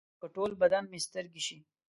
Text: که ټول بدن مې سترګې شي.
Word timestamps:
که 0.19 0.27
ټول 0.35 0.51
بدن 0.61 0.83
مې 0.91 0.99
سترګې 1.07 1.41
شي. 1.47 1.57